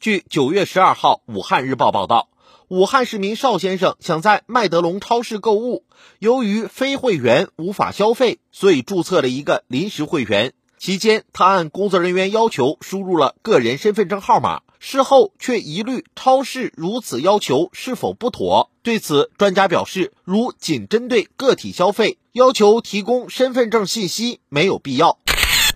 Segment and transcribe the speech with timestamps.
[0.00, 2.30] 据九月十二号《武汉日报》报道，
[2.68, 5.84] 武汉市民邵先生想在麦德龙超市购物，
[6.18, 10.54] 由于非会员无法消费，所以注册了一个临时会员。
[10.78, 18.70] 期间，他按工作人员要求输入了个人身份证号码，事后却疑虑超市如此要求是否不妥。
[18.82, 25.18] 对此，专家表示，如仅针对个体消费，要求提供身份证信息没有必要。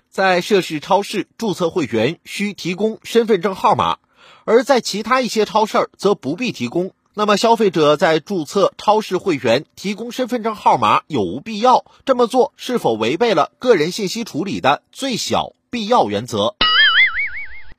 [0.09, 3.97] 在涉事超市注册会员需提供身份证号码，
[4.43, 6.93] 而在其他一些超市则不必提供。
[7.17, 11.85] 那么，消费者在注册超市会员提供身份证号码有无必要？
[12.03, 16.55] 这么做是否违背了个人信息处理的最小必要原则？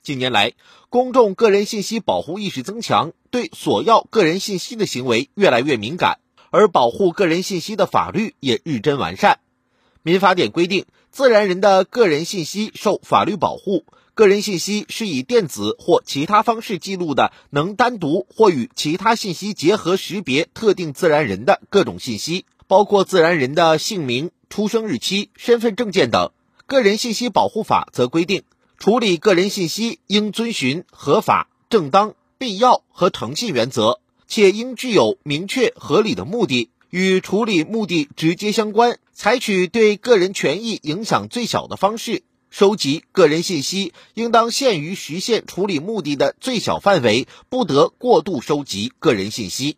[0.01, 0.53] 近年来，
[0.89, 6.17] 公众个人信息保护意识增强，对索要个人信息的行为越来越敏感，
[6.49, 9.39] 而保护个人信息的法律也日臻完善。
[10.01, 13.85] 民法典规定，自然人的个人信息受法律保护。
[14.17, 26.31] 个人信息是以电子或其他方式记录的，能单独或与其他信息结合识别特定自然人的各种信息，包括自然人的姓名、出生日期、身份证件等。
[26.65, 28.41] 个人信息保护法则规定，
[28.79, 42.23] 处理个人信息应遵循合法、正当、必要和诚信原则，且应具有明确合理的目的，与处理目的直接相关，采取对个人权益影响最小的方式。
[42.49, 49.77] 收集个人信息应当限于实现处理目的的最小范围，不得过度收集个人信息。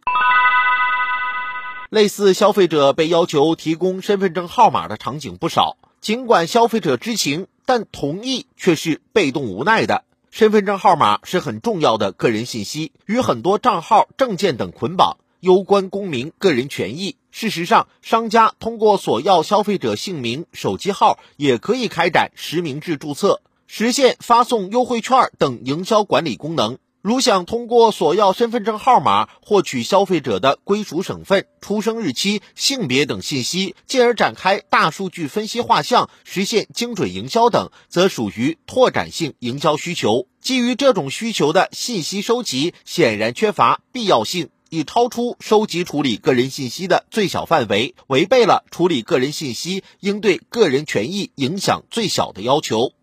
[1.90, 10.04] 类似消费者被要求提供身份证号码的场景不少，尽管消费者知情，但同意却是被动无奈的。
[10.30, 15.18] 身份证号码是很重要的个人信息，与很多账号、证件等捆绑。
[15.40, 17.16] 攸关公民个人权益。
[17.32, 26.78] 事实上，商家通过索要消费者姓名、手机号，也可以开展实名制注册，实现发送优惠券等营销管理功能。
[27.02, 40.28] 如想通过索要身份证号码获取消费者的归属省份、出生日期、性别等信息，进而展开大数据分析画像，实现精准营销等，则属于拓展性营销需求。
[40.42, 44.50] 基于这种需求的信息收集，显然缺乏必要性。
[44.70, 52.94] 已超出收集处理个人信息的最小范围，违背了处理个人信息应对个人权益影响最小的要求。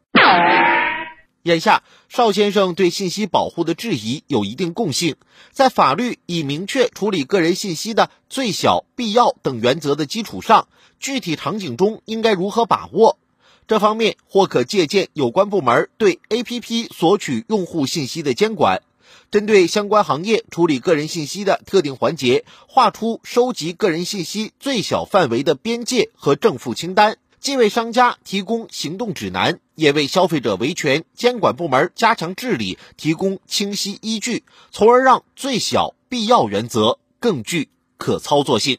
[1.42, 5.14] 眼下，邵先生对信息保护的质疑有一定共性，
[5.52, 10.66] 在法律已明确处理个人信息的最小必要等原则的基础上，
[10.98, 13.18] 具体场景中应该如何把握？
[13.68, 18.82] 这方面或可借鉴有关部门对 APP 索取用户信息的监管。
[19.30, 37.68] 针对相关行业处理个人信息的特定环节，划出收集个人信息最小范围的边界和正负清单，既为商家提供行动指南，也为消费者维权监管部门加强治理提供清晰依据，从而让最小必要原则更具
[37.98, 38.78] 可操作性。